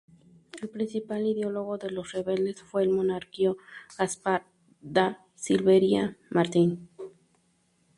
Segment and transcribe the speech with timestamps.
[0.63, 3.57] El principal ideólogo de los rebeldes fue el monárquico
[3.99, 4.47] Gaspar
[4.81, 6.79] da Silveira Martins.